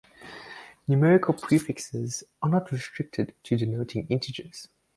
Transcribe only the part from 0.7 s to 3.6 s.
Numerical prefixes are not restricted to